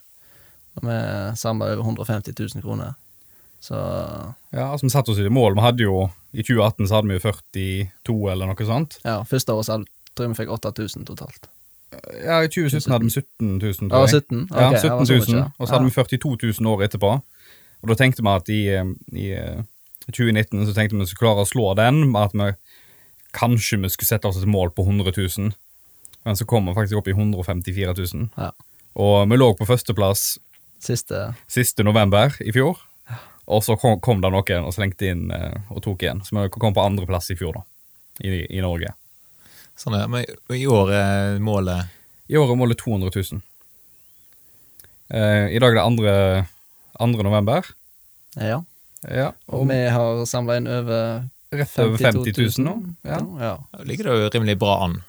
[0.75, 0.97] Da vi
[1.39, 2.97] samla over 150 000 kroner.
[3.65, 3.75] Så
[4.53, 5.57] Ja, altså Vi satte oss i mål.
[5.57, 8.99] Vi hadde jo I 2018 så hadde vi jo 42 eller noe sånt.
[9.05, 9.79] ja, første året så
[10.15, 11.49] tror jeg vi fikk 8000 totalt.
[12.25, 14.23] Ja, I 2017 hadde vi 17 000, Ja, tror jeg.
[14.25, 14.43] 17?
[14.51, 15.47] Okay, Ja, 17 var så 000, mye, ja.
[15.59, 17.13] og så hadde vi 42 000 året etterpå.
[17.85, 19.63] Og da tenkte vi at i, eh, i eh,
[20.11, 22.51] 2019 så tenkte vi at vi skulle klare å slå den, med at vi
[23.35, 25.53] kanskje vi skulle sette oss et mål på 100 000.
[26.25, 28.29] Men så kom vi faktisk opp i 154 000.
[28.37, 28.51] Ja.
[28.95, 30.39] Og vi lå på førsteplass
[30.85, 32.77] Siste siste november i fjor.
[33.47, 36.23] Og så kom, kom det noen og slengte inn eh, og tok igjen.
[36.25, 37.65] Så vi kom på andreplass i fjor, da.
[38.25, 38.93] I, i Norge.
[39.77, 39.97] sånn?
[39.99, 40.07] ja.
[40.09, 41.91] Men i år er målet
[42.31, 43.43] I år er målet 200 000.
[45.15, 46.15] Eh, I dag er det andre,
[46.99, 47.23] 2.
[47.27, 47.67] november.
[48.41, 48.63] Ja.
[49.05, 52.73] Ja, Og og vi har samla inn over rett over 50 000 nå.
[53.05, 53.19] Ja.
[53.21, 53.51] Ja.
[53.75, 53.83] Ja.
[53.85, 55.03] Ligger det jo rimelig bra an.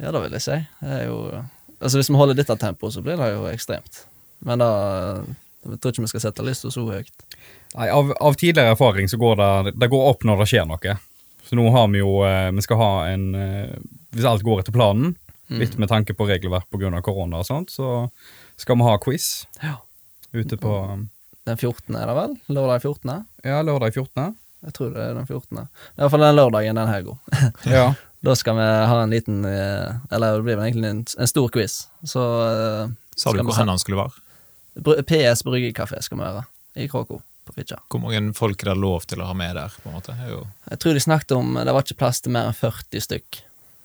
[0.00, 0.58] ja, det vil jeg si.
[0.82, 1.20] Det er jo
[1.80, 4.02] Altså, hvis vi holder dette tempoet, så blir det jo ekstremt.
[4.44, 4.66] Men da
[5.64, 7.24] Jeg tror ikke vi skal sette lista så høyt.
[7.76, 10.96] Nei, av, av tidligere erfaring så går det, det går opp når det skjer noe.
[11.46, 13.70] Så nå har vi jo eh, Vi skal ha en eh,
[14.14, 15.16] Hvis alt går etter planen,
[15.50, 17.00] litt med tanke på regelverk pga.
[17.02, 18.10] korona og sånt, så
[18.60, 19.80] skal vi ha quiz Ja.
[20.32, 20.74] ute på
[21.46, 21.96] Den 14.
[21.96, 22.36] er det vel?
[22.54, 23.24] Lørdag 14.
[23.42, 24.36] Ja, lørdag 14.
[24.62, 25.66] Jeg tror det er den 14.
[25.96, 27.18] Det er fall den lørdagen den helga.
[27.66, 27.94] Ja.
[28.20, 31.48] Da skal vi ha en liten eh, Eller det blir vel egentlig en, en stor
[31.48, 31.88] quiz.
[32.04, 32.20] Så
[33.16, 35.02] Sa du hvor hen han skulle være?
[35.08, 36.44] PS Bryggekafé skal vi være
[36.76, 37.82] i Kråko på Fitjar.
[37.90, 39.74] Hvor mange folk er det lov til å ha med der?
[39.82, 40.16] på en måte?
[40.28, 43.40] Jo Jeg tror de snakket om Det var ikke plass til mer enn 40 stykk.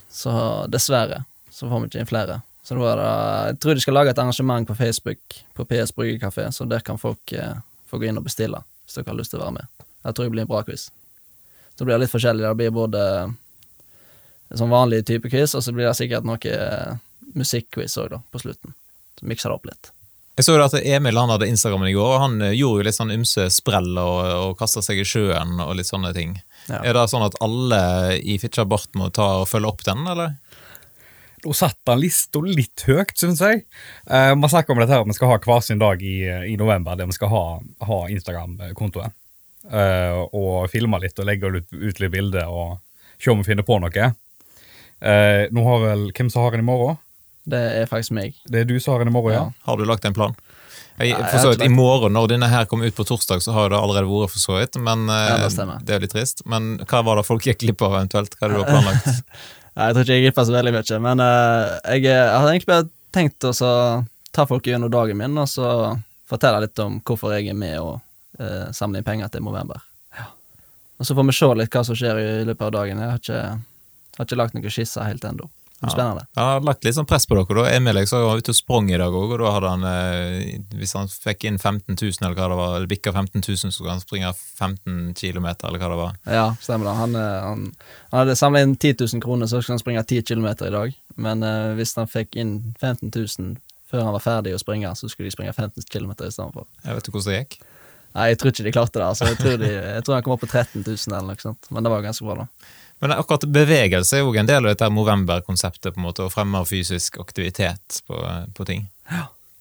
[0.09, 0.33] Så
[0.71, 2.41] dessverre så får vi ikke inn flere.
[2.65, 3.09] Så det var da,
[3.49, 6.97] Jeg tror de skal lage et arrangement på Facebook på PS Bryggekafé, så der kan
[6.97, 9.85] folk eh, få gå inn og bestille hvis dere har lyst til å være med.
[10.05, 10.89] Jeg tror det blir en bra quiz.
[11.75, 12.43] Så blir det litt forskjellig.
[12.45, 13.01] Det blir både
[14.53, 16.97] sånn vanlig type quiz, og så blir det sikkert noe eh,
[17.35, 18.75] musikkquiz òg, da, på slutten.
[19.19, 19.91] Så mikser det opp litt.
[20.35, 22.87] Jeg så jo at Emil han hadde Instagrammen i går, og han eh, gjorde jo
[22.89, 24.17] litt sånn ymse sprell og,
[24.49, 26.35] og kasta seg i sjøen og litt sånne ting.
[26.67, 26.81] Ja.
[26.81, 27.81] Er det sånn at alle
[28.19, 30.35] i Fitjar Bart må ta og følge opp den, eller?
[31.45, 33.63] Nå satte han lista litt høyt, syns jeg.
[34.09, 36.17] Eh, man snakker om dette her, vi skal ha hver sin dag i,
[36.51, 37.45] i november der vi skal ha,
[37.87, 39.13] ha Instagram-kontoen.
[39.65, 42.79] Eh, og filme litt og legge ut, ut litt bilder og
[43.21, 44.11] se om vi finner på noe.
[45.05, 46.99] Eh, nå har vel Hvem som har den i morgen?
[47.45, 48.37] Det er faktisk meg.
[48.49, 49.43] Det er du som har den i morgen, ja?
[49.47, 49.65] Ja.
[49.69, 50.33] Har du lagt en plan?
[50.97, 53.51] Jeg, Nei, for så vidt, I morgen, når denne her kommer ut på torsdag, så
[53.51, 54.79] har det allerede vært for så vidt.
[54.79, 56.45] Men eh, Ja, det det er litt trist.
[56.49, 58.37] Men hva var det folk gikk glipp av, eventuelt?
[58.39, 59.09] Hva er det du har planlagt?
[59.75, 62.71] Nei, Jeg tror ikke jeg glipper så veldig mye, men uh, jeg, jeg hadde egentlig
[62.71, 63.51] bare tenkt å
[64.35, 65.67] ta folk gjennom dagen min, og så
[66.31, 67.99] fortelle litt om hvorfor jeg er med og
[68.39, 69.83] uh, samle inn penger til Movember.
[70.95, 73.01] Og så får vi se litt hva som skjer i løpet av dagen.
[73.03, 73.39] Jeg har ikke,
[74.15, 75.49] har ikke lagt noen skisser helt ennå.
[75.75, 76.25] Det Ja, Spennende.
[76.35, 77.57] Han har lagt litt sånn press på dere.
[77.57, 77.75] da.
[77.75, 80.61] Emil jeg så var ute og sprang i dag òg, og da hadde han eh,
[80.79, 83.71] Hvis han fikk inn 15 000, eller hva det var, eller bikka 15 000, så
[83.71, 86.15] skulle han springe 15 km, eller hva det var.
[86.23, 86.95] Ja, stemmer det.
[87.01, 87.67] Han, eh, han,
[88.11, 90.97] han hadde samla inn 10 000 kroner, så skulle han springe 10 km i dag.
[91.15, 93.55] Men uh, hvis han fikk inn 15 000
[93.91, 96.67] før han var ferdig å springe, så skulle de springe 15 km i stedet for.
[96.83, 97.59] Jeg vet ikke hvordan det gikk.
[98.15, 99.05] Nei, jeg tror ikke de klarte det.
[99.09, 99.27] Altså.
[99.27, 101.83] Jeg, tror de, jeg tror han kom opp på 13 000 eller noe sånt, men
[101.83, 102.73] det var ganske bra, da.
[103.03, 106.61] Men akkurat bevegelse er jo en del av dette Movember-konseptet, på en måte, å fremme
[106.67, 108.21] fysisk aktivitet på,
[108.55, 108.85] på ting.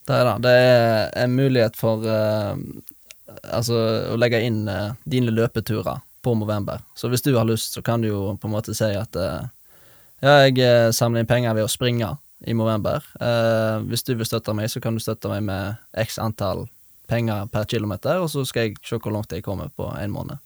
[0.07, 0.35] Det er det.
[0.45, 2.55] Det er en mulighet for uh,
[3.43, 3.81] altså,
[4.13, 6.79] å legge inn uh, dine løpeturer på Movember.
[6.95, 9.43] Så hvis du har lyst, så kan du jo på en måte si at uh,
[10.23, 12.15] ja, jeg samler inn penger ved å springe
[12.47, 13.03] i Movember.
[13.89, 16.65] Hvis du vil støtte meg, så kan du støtte meg med x antall
[17.07, 20.41] penger per kilometer, og så skal jeg se hvor langt jeg kommer på en måned.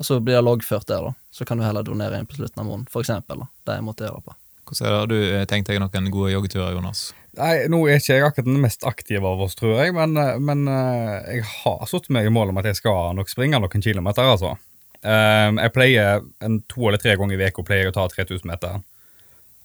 [0.00, 1.14] Og så blir det loggført der, da.
[1.30, 3.44] Så kan du heller donere inn på slutten av måneden, for eksempel.
[3.44, 3.50] Da.
[3.66, 4.36] Det jeg måtte gjøre på.
[4.66, 4.98] Hvordan er det?
[4.98, 7.10] Har du eh, tenkt deg noen gode joggeturer, Jonas?
[7.38, 10.38] Nei, Nå er ikke jeg akkurat den mest aktive av oss, tror jeg, men, eh,
[10.42, 13.84] men eh, jeg har satt meg i mål om at jeg skal nok springe noen
[13.84, 14.56] kilometer, altså.
[15.02, 18.76] Jeg pleier en to eller tre ganger i uka pleier jeg å ta 3000 meter.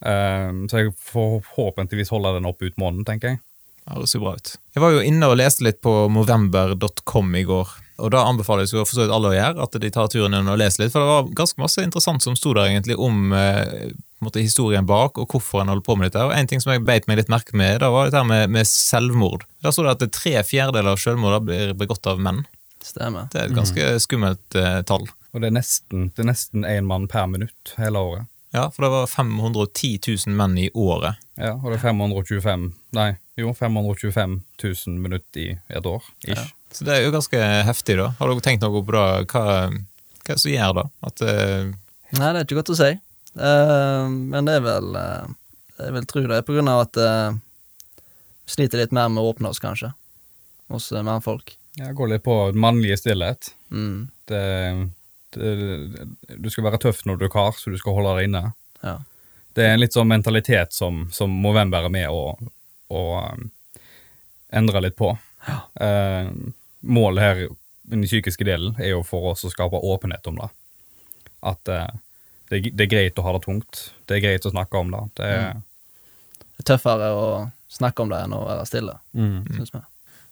[0.01, 3.39] Så jeg får forhåpentligvis holde den opp ut måneden, tenker jeg.
[3.87, 4.55] Det ser bra ut.
[4.75, 8.83] Jeg var jo inne og leste litt på movember.com i går, og da anbefales jo
[8.83, 11.01] for så vidt alle å gjøre at de tar turen inn og leser litt, for
[11.01, 13.89] det var ganske masse interessant som sto der egentlig om eh,
[14.23, 16.25] måte, historien bak, og hvorfor en holder på med dette.
[16.27, 18.51] Og En ting som jeg beit meg litt merke med, da var dette her med,
[18.53, 19.47] med selvmord.
[19.65, 22.43] Der sto det at det tre fjerdedeler av selvmord blir begått av menn.
[22.83, 23.27] Stemmer.
[23.33, 25.07] Det er et ganske skummelt eh, tall.
[25.33, 28.29] Og det er nesten det er nesten én mann per minutt hele året.
[28.55, 29.97] Ja, for det var 510
[30.27, 31.19] 000 menn i året.
[31.37, 36.05] Ja, Og det er 525 Nei, jo, 525 000 minutter i et år.
[36.25, 36.37] Ish.
[36.37, 36.45] Ja.
[36.73, 38.11] Så det er jo ganske heftig, da.
[38.19, 40.85] Har dere tenkt noe på da, hva, hva er det som gjør da?
[41.07, 41.69] At uh...
[42.17, 42.89] Nei, det er ikke godt å si.
[43.37, 45.27] Uh, men det er vel uh,
[45.77, 47.37] Jeg vil tro det er på grunn av at uh,
[48.49, 49.91] sliter litt mer med å åpne oss, kanskje,
[50.73, 51.53] hos uh, mannfolk.
[51.77, 53.51] Ja, Går litt på mannlige stillhet.
[53.69, 54.43] Mm, Det,
[55.37, 55.51] det,
[56.41, 58.49] du skal være tøff når du er kar, så du skal holde deg inne.
[58.83, 58.97] ja.
[59.57, 62.35] Det er en litt sånn mentalitet som, som hvem være med å,
[62.93, 63.49] å um,
[64.49, 65.11] endre litt på.
[65.79, 66.29] Eh,
[66.79, 67.47] målet her i
[67.87, 70.49] den psykiske delen er jo for oss å skape åpenhet om det.
[71.47, 71.87] At eh,
[72.49, 73.83] det, det er greit å ha det tungt.
[74.07, 75.03] Det er greit å snakke om det.
[75.19, 75.61] det er,
[76.57, 77.29] Det er tøffere å
[77.71, 79.39] snakke om det enn å være stille, mm.
[79.57, 79.81] syns vi.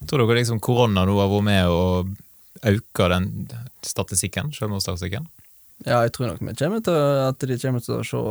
[0.07, 1.81] tror dere liksom korona nå har vært med å
[2.65, 3.31] øke den
[3.83, 5.27] statistikken, selvmordsstatistikken?
[5.83, 8.21] Ja, jeg tror nok vi kommer til at de kommer til å se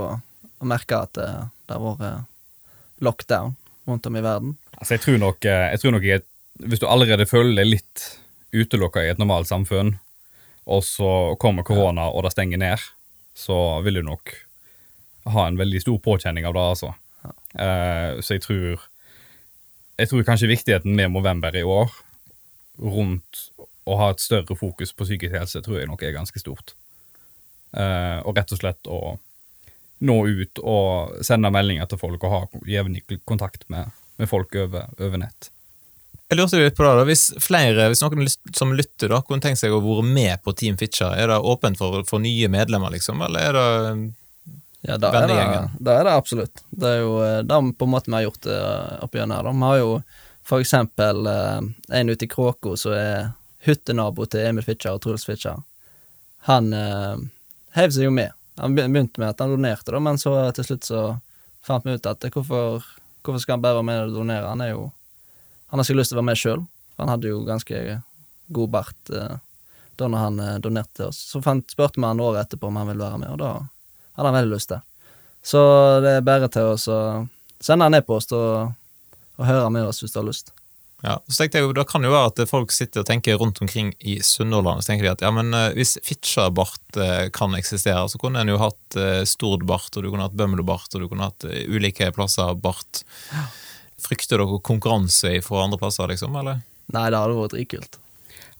[0.64, 1.28] og merke at det,
[1.68, 2.72] det har vært eh,
[3.04, 3.52] lockdown
[3.88, 4.56] rundt om i verden.
[4.78, 6.22] Altså, jeg tror nok, eh, jeg tror nok jeg,
[6.54, 8.02] Hvis du allerede føler deg litt
[8.54, 9.96] utelukka i et normalt samfunn,
[10.70, 12.84] og så kommer korona og det stenger ned,
[13.34, 14.30] så vil du nok
[15.34, 16.92] ha en veldig stor påkjenning av det, altså.
[17.58, 18.80] Eh, så jeg tror
[19.98, 21.90] Jeg tror kanskje viktigheten med november i år,
[22.78, 23.44] rundt
[23.86, 26.74] å ha et større fokus på psykisk helse, tror jeg nok er ganske stort.
[27.70, 28.98] Uh, og rett og slett å
[29.98, 34.90] nå ut og sende meldinger til folk og ha jevnlig kontakt med, med folk over,
[34.98, 35.50] over nett.
[36.32, 39.60] Jeg lurte litt på det da, Hvis flere, hvis noen som lytter da, kunne tenkt
[39.60, 43.22] seg å være med på Team Fitcher, er det åpent for, for nye medlemmer, liksom,
[43.26, 43.68] eller er det
[44.84, 45.36] Ja, da er, det,
[45.80, 46.64] da er det absolutt.
[46.68, 49.46] Det er jo eh, det på en måte vi har gjort det igjen gjennom her.
[49.46, 49.52] da.
[49.52, 49.92] Vi har jo
[50.44, 51.60] for eksempel eh,
[52.00, 53.30] en ute i Kråko som er
[53.64, 55.62] hyttenabo til Emil Fitcher og Truls Fitcher.
[56.50, 57.14] Han eh,
[57.78, 58.36] heiv seg jo med.
[58.60, 61.00] Han begynte med at han donerte, da, men så til slutt så
[61.64, 62.84] fant vi ut at eh, hvorfor,
[63.24, 64.50] hvorfor skal han bare være med og donere?
[64.52, 64.92] Han er jo
[65.72, 66.60] Han har sikkert lyst til å være med sjøl.
[67.02, 67.78] Han hadde jo ganske
[68.54, 69.38] god bart eh,
[69.98, 71.18] da når han eh, donerte til oss.
[71.32, 73.50] Så fant, spurte vi han året etterpå om han ville være med, og da
[74.14, 74.84] hadde han veldig lyst til.
[75.42, 75.60] Så
[76.04, 78.76] det er bare til å sende en e-post og,
[79.34, 80.54] og høre med oss hvis du har lyst.
[81.04, 83.60] Ja, så tenkte jeg jo, Det kan jo være at folk sitter og tenker rundt
[83.60, 88.06] omkring i Sunnhordland så tenker de at ja, men eh, hvis Fitcher-bart eh, kan eksistere,
[88.08, 91.28] så kunne en jo hatt uh, Stord-bart, og du kunne hatt Bømlo-bart, og du kunne
[91.28, 93.02] hatt eh, ulike plasser bart.
[94.00, 96.62] Frykter dere konkurranse fra andre plasser, liksom, eller?
[96.94, 97.98] Nei, det hadde vært dritkult.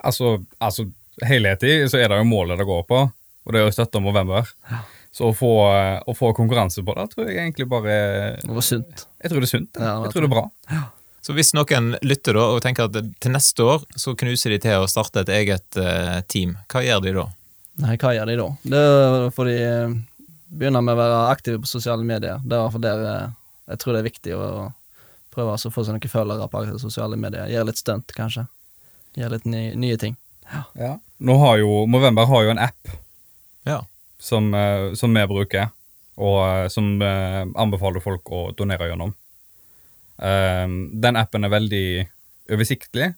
[0.05, 0.89] Altså, altså
[1.25, 4.49] helhetlig så er det jo målet det går på, og det er jo støtte november
[5.15, 5.51] Så å få,
[6.05, 7.97] å få konkurranse på det tror jeg egentlig bare
[8.41, 9.07] Det var sunt.
[9.23, 9.71] Jeg tror det er sunt.
[9.79, 9.87] jeg.
[9.87, 10.47] Ja, jeg tror det er bra.
[11.25, 14.83] Så hvis noen lytter da og tenker at til neste år så knuser de til
[14.83, 17.25] å starte et eget eh, team, hva gjør de da?
[17.81, 18.49] Nei, hva gjør de da?
[18.75, 18.83] Det
[19.33, 19.95] får de eh,
[20.53, 22.43] begynne med å være aktive på sosiale medier.
[22.45, 23.33] Det er derfor der eh,
[23.73, 24.51] jeg tror det er viktig å
[25.33, 27.49] prøve å få seg noen følgere på sosiale medier.
[27.55, 28.45] Gjøre litt stunt, kanskje.
[29.17, 30.21] Gjøre litt ny, nye ting.
[30.77, 30.93] Ja.
[31.25, 32.93] Nå har jo Movember har jo en app
[33.65, 33.81] Ja.
[34.21, 34.53] som,
[34.93, 35.71] som vi bruker,
[36.21, 39.15] og som anbefaler folk å donere gjennom.
[40.19, 40.67] Eh,
[41.05, 41.87] den appen er veldig
[42.55, 43.13] oversiktlig,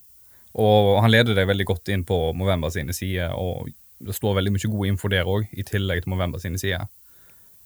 [0.57, 4.53] og han leder deg veldig godt inn på Movember sine sider, og det står veldig
[4.55, 6.87] mye god info der òg, i tillegg til Movember sine sider.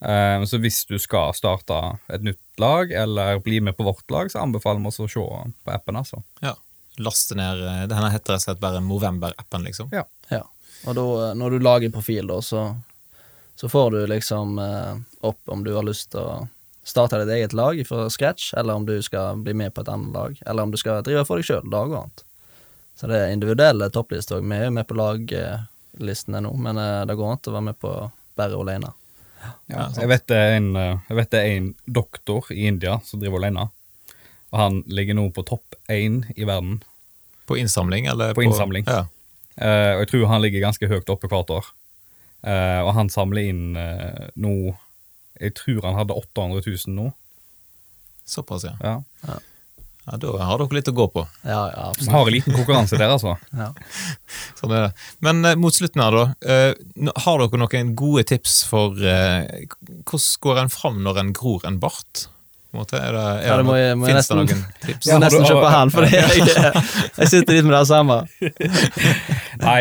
[0.01, 4.33] Eh, så hvis du skal starte et nytt lag, eller bli med på vårt lag,
[4.33, 6.25] så anbefaler vi oss å se på appen, altså.
[6.45, 6.57] ja.
[7.01, 9.93] Laste ned eh, Denne heter rett og slett bare Movember-appen, liksom.
[9.95, 10.05] Ja.
[10.88, 12.64] Og da, eh, når du lager profil, da, så,
[13.55, 14.95] så får du liksom eh,
[15.27, 16.49] opp om du har lyst til å
[16.90, 20.14] starte ditt eget lag fra scratch, eller om du skal bli med på et annet
[20.14, 21.66] lag, eller om du skal drive for deg sjøl.
[21.70, 22.24] lag og annet.
[23.00, 24.48] Så det er individuelle topplister òg.
[24.48, 27.79] Vi er jo med på laglistene nå, men eh, det går an å være med
[27.81, 27.94] på
[28.37, 28.90] bare alene.
[29.70, 32.98] Ja, jeg, vet det er en, eh, jeg vet det er en doktor i India
[33.07, 33.70] som driver alene.
[34.50, 36.83] Og han ligger nå på topp én i verden.
[37.48, 38.35] På innsamling, eller?
[38.35, 38.85] På innsamling.
[38.87, 39.07] Ja.
[39.61, 41.66] Uh, og jeg tror han ligger ganske høyt oppe hvert år.
[42.46, 44.72] Uh, og han samler inn uh, nå
[45.40, 47.12] Jeg tror han hadde 800 000 nå.
[48.29, 48.74] Såpass, ja.
[48.85, 48.98] Ja.
[49.26, 49.38] ja.
[50.20, 51.22] Da har dere litt å gå på.
[51.46, 53.37] Ja, ja, Vi har en liten konkurranse der, altså.
[53.61, 53.68] Ja.
[54.59, 54.90] Sånn er det.
[55.22, 56.24] Men eh, mot slutten her, da.
[56.42, 59.66] eh, har dere noen gode tips for eh,
[60.09, 62.26] hvordan går en fram når en gror en bart?
[62.70, 64.66] En måte, er det, er Ja, det må jeg- noe, må jeg nesten, det noen
[64.85, 65.07] tips?
[65.11, 66.44] Jeg må nesten kjøpe han, for jeg,
[67.18, 68.18] jeg sitter litt med det samme.
[69.66, 69.81] Nei,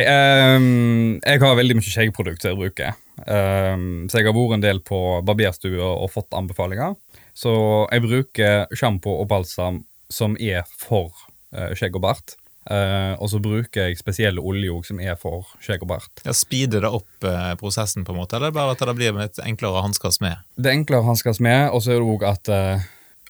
[0.57, 2.97] um, jeg har veldig mye skjeggprodukter jeg bruker.
[3.27, 6.95] Ehm, så jeg har vært en del på barberstue og fått anbefalinger.
[7.35, 7.53] Så
[7.91, 11.11] jeg bruker sjampo og balsam som er for
[11.55, 12.35] eh, skjegg og bart.
[12.69, 16.21] Uh, og så bruker jeg spesielle oljer som er for skjegg og bart.
[16.21, 19.39] Ja, Speeder det opp uh, prosessen, på en måte, eller bare at det blir litt
[19.41, 20.43] enklere å hanskes med?
[20.53, 22.85] Det er enklere å hanskes med, og så er det òg at uh,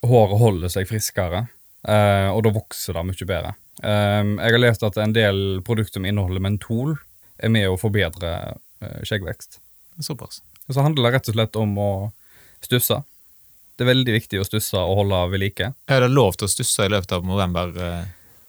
[0.10, 1.46] håret holder seg friskere.
[1.88, 3.54] og da vokser det mye bedre.
[3.80, 6.98] Um, jeg har lest at en del produkter som inneholder mentol,
[7.40, 8.34] er med å forbedre
[9.08, 9.62] skjeggvekst.
[10.00, 10.42] Såpass.
[10.70, 11.90] Så handler det rett og slett om å
[12.64, 13.02] stusse.
[13.76, 15.72] Det er veldig viktig å stusse og holde ved like.
[15.88, 17.72] Er det lov til å stusse i løpet av november?
[17.80, 18.06] eh?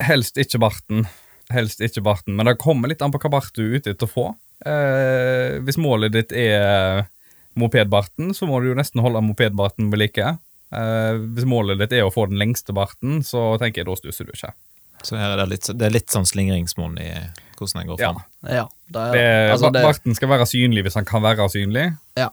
[0.07, 1.05] Helst ikke barten.
[1.51, 4.07] Helst ikke barten, men det kommer litt an på hva bart du er ute etter
[4.07, 4.27] å få.
[4.67, 7.07] Eh, hvis målet ditt er
[7.59, 10.33] mopedbarten, så må du jo nesten holde mopedbarten ved like.
[10.71, 14.29] Eh, hvis målet ditt er å få den lengste barten, så tenker jeg da stusser
[14.29, 14.53] du ikke.
[15.03, 17.11] Så her er det litt, det er litt sånn slingringsmonn i
[17.61, 18.21] hvordan en går fram.
[18.49, 21.93] Ja, det Det, altså, det, barten skal være synlig hvis han kan være synlig.
[22.17, 22.31] ja.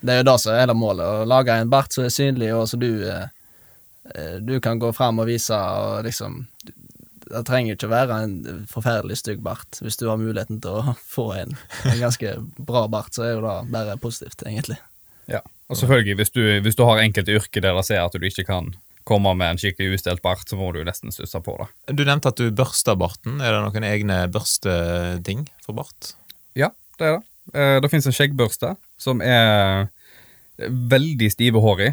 [0.00, 1.04] det er jo det som er hele målet.
[1.04, 3.28] Å lage en bart som er synlig, og så du eh,
[4.40, 6.42] Du kan gå fram og vise og liksom
[7.24, 9.80] Det trenger ikke å være en forferdelig stygg bart.
[9.80, 13.44] Hvis du har muligheten til å få en, en ganske bra bart, så er jo
[13.46, 14.76] det bare positivt, egentlig.
[15.26, 15.40] Ja.
[15.72, 18.44] Og selvfølgelig, hvis du, hvis du har enkelte yrker der det ser at du ikke
[18.44, 18.74] kan
[19.04, 21.66] komme med en skikkelig ustelt bart, så må du nesten stusse på det.
[21.96, 23.40] Du nevnte at du børster barten.
[23.44, 26.14] Er det noen egne børsteting for bart?
[26.56, 27.24] Ja, det er det.
[27.52, 29.90] Eh, Det finnes en skjeggbørste som er
[30.58, 31.90] veldig stive hår i.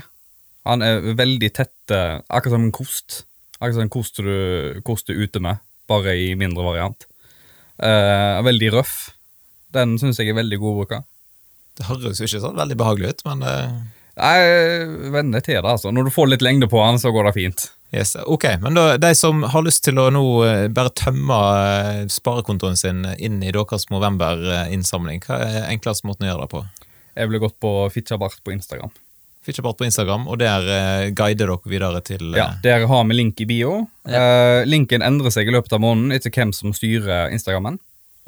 [0.69, 3.24] Han er veldig tett, eh, akkurat som en kost.
[3.60, 5.58] Akkurat som en kost du koster ute med,
[5.89, 7.06] bare i mindre variant.
[7.82, 9.12] Eh, veldig røff.
[9.74, 11.04] Den syns jeg er veldig god å bruke.
[11.76, 13.43] Det høres jo ikke sånn veldig behagelig ut, men
[14.17, 15.91] Jeg venner til det, altså.
[15.93, 17.67] Når du får litt lengde på den, så går det fint.
[17.95, 18.15] yes.
[18.26, 22.76] Ok, men da, de som har lyst til å nå eh, bare tømme eh, sparekontoen
[22.80, 26.65] sin inn i deres november-innsamling, hva er enkleste måten å gjøre det på?
[27.15, 28.91] Jeg ville gått på Fitchabart på Instagram.
[29.41, 33.17] Fitchabart på Instagram, og der eh, guider dere videre til Ja, eh, Der har vi
[33.17, 33.88] link i bio.
[34.06, 37.80] Eh, linken endrer seg i løpet av måneden etter hvem som styrer Instagrammen.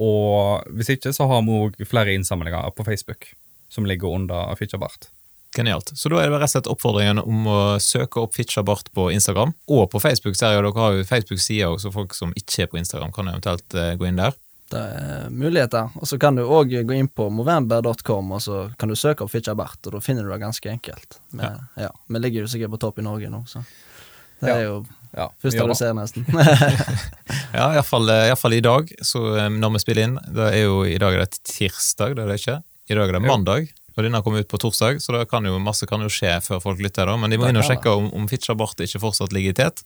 [0.01, 3.35] Og hvis ikke, så har vi òg flere innsamlinger på Facebook
[3.69, 5.12] som ligger under Fitchabart.
[5.55, 5.91] Genialt.
[5.97, 9.53] Så da er det rett og slett oppfordringen om å søke opp Fitchabart på Instagram,
[9.69, 10.35] og på Facebook.
[10.39, 13.29] ser jeg, Dere har jo Facebook-sider også, så folk som ikke er på Instagram, kan
[13.29, 14.33] eventuelt eh, gå inn der.
[14.73, 15.91] Det er muligheter.
[16.01, 19.29] Og så kan du òg gå inn på movember.com, og så kan du søke opp
[19.29, 21.19] Fitjar Bert, og da finner du det ganske enkelt.
[21.37, 21.91] Men, ja.
[22.09, 23.61] Vi ligger jo sikkert på topp i Norge nå, så
[24.41, 24.55] det Ja.
[24.57, 26.25] er jo Ja, første gjør du ser, nesten.
[27.53, 30.15] Ja, iallfall i dag, så eh, når vi spiller inn.
[30.33, 32.55] Det er jo I dag er det tirsdag, det er det ikke?
[32.89, 35.59] I dag er det mandag, og denne kommer ut på torsdag, så det kan jo,
[35.61, 37.05] masse kan jo skje før folk lytter.
[37.05, 39.59] da, Men de må inn og sjekke om, om Fitjar Bart ikke fortsatt ligger i
[39.61, 39.83] tet.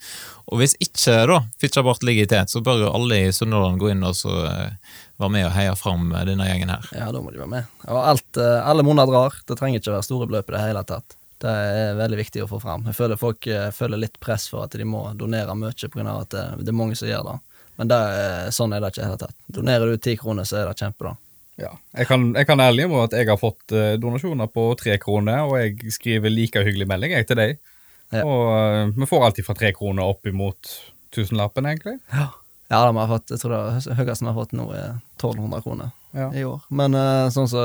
[0.48, 3.82] Og hvis ikke da Fitjar Bart ligger i tet, så bør jo alle i Sunnhordland
[3.82, 6.90] gå inn og så eh, være med og heie fram eh, denne gjengen her.
[6.96, 7.76] Ja, da må de være med.
[7.88, 9.36] Og alt, eh, alle monner drar.
[9.48, 11.18] Det trenger ikke være store beløp i det hele tatt.
[11.38, 12.88] Det er veldig viktig å få fram.
[12.90, 16.08] Jeg føler folk eh, føler litt press for at de må donere mye pga.
[16.16, 17.38] at det, det er mange som gjør det.
[17.78, 18.02] Men det,
[18.56, 19.40] sånn er det ikke i det hele tatt.
[19.54, 21.14] Donerer du ti kroner, så er det kjempebra.
[21.58, 21.72] Ja.
[21.98, 25.40] Jeg, kan, jeg kan ærlig innrømme at jeg har fått eh, donasjoner på tre kroner,
[25.48, 27.56] og jeg skriver like hyggelig melding jeg til deg.
[28.14, 28.22] Ja.
[28.24, 30.70] Og eh, vi får alltid fra tre kroner opp imot
[31.16, 31.96] tusenlappen, egentlig.
[32.14, 32.28] Ja,
[32.70, 35.64] da, vi har fått, jeg tror det er høyeste vi har fått nå, er 1200
[35.66, 36.30] kroner Ja.
[36.36, 36.62] i år.
[36.70, 37.64] Men eh, sånn så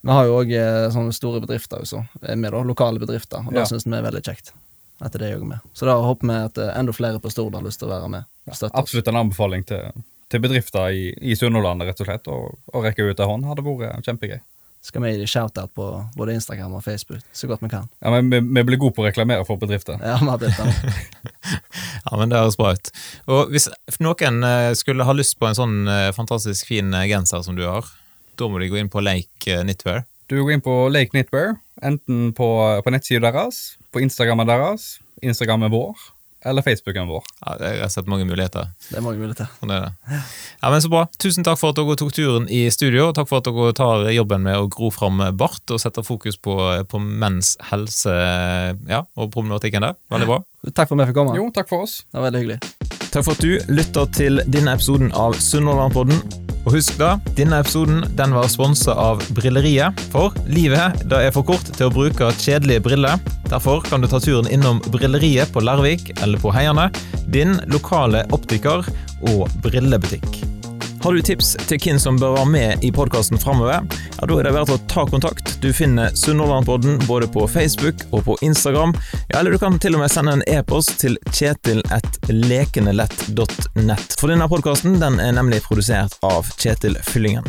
[0.00, 0.52] Vi har jo òg
[0.94, 2.04] sånne store bedrifter også,
[2.38, 3.66] med da, lokale bedrifter, og det Ja.
[3.66, 4.52] syns vi er veldig kjekt.
[5.02, 5.58] At det er med.
[5.74, 8.24] Så da håper vi at enda flere på Stord har lyst til å være med.
[8.50, 8.62] oss.
[8.70, 9.90] Absolutt en anbefaling til,
[10.28, 12.30] til bedrifter i, i Sunnhordlandet, rett og slett.
[12.32, 14.40] og, og rekke ut en hånd hadde vært kjempegøy.
[14.88, 15.86] Skal vi gi shout-out på
[16.16, 17.88] både Instagram og Facebook så godt vi kan.
[17.98, 19.98] Ja, men vi, vi blir gode på å reklamere for bedrifter.
[19.98, 21.56] Ja, vi har blitt det.
[22.08, 22.90] Ja, men Det høres bra ut.
[23.28, 23.66] Og Hvis
[24.00, 27.66] noen eh, skulle ha lyst på en sånn eh, fantastisk fin eh, genser som du
[27.66, 27.88] har,
[28.38, 30.06] da må de gå inn på Lake Knitwear.
[30.30, 32.48] Du går inn på Lake Knitwear, enten på,
[32.84, 35.98] på nettsiden deres, på Instagrammen deres, Instagrammen vår,
[36.44, 37.24] eller Facebooken vår.
[37.44, 38.70] Ja, det er sett mange muligheter.
[38.88, 39.50] Det er mange muligheter.
[39.58, 40.20] Sånn er det.
[40.62, 41.06] Ja, men Så bra.
[41.18, 44.06] Tusen takk for at dere tok turen i studio, og takk for at dere tar
[44.14, 46.54] jobben med å gro fram bart og setter fokus på,
[46.88, 48.14] på menns helse
[48.88, 49.98] ja, og problematikken der.
[50.12, 50.42] Veldig bra.
[50.70, 51.36] Takk for at vi fikk komme.
[51.38, 52.02] Jo, takk for oss.
[52.08, 52.97] Det var veldig hyggelig.
[53.08, 56.20] Takk for at du lytta til denne episoden av Sunnhordlandpodden.
[56.68, 60.02] Og husk da, denne episoden den var sponsa av Brilleriet.
[60.12, 63.16] For livet det er for kort til å bruke kjedelige briller.
[63.48, 66.90] Derfor kan du ta turen innom Brilleriet på Larvik eller på Heiane.
[67.32, 68.84] Din lokale optiker
[69.32, 70.47] og brillebutikk.
[71.02, 73.80] Har du tips til hvem som bør være med i podkasten framover, ja,
[74.26, 75.62] da er det verdt å ta kontakt.
[75.62, 78.94] Du finner Sunnhordlandpodden både på Facebook og på Instagram.
[79.28, 84.18] Ja, eller du kan til og med sende en e-post til kjetil.lekenelett.nett.
[84.18, 87.46] For denne podkasten den er nemlig produsert av Kjetil Fyllingen.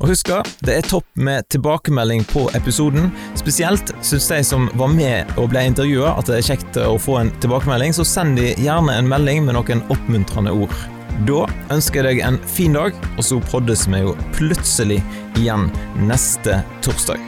[0.00, 0.28] Og husk
[0.64, 3.10] det er topp med tilbakemelding på episoden.
[3.36, 7.16] Spesielt syns de som var med og ble intervjua at det er kjekt å få
[7.20, 10.99] en tilbakemelding, så send de gjerne en melding med noen oppmuntrende ord.
[11.28, 11.42] Da
[11.74, 15.02] ønsker jeg deg en fin dag, og så poddes vi jo plutselig
[15.36, 15.68] igjen
[16.08, 17.20] neste torsdag.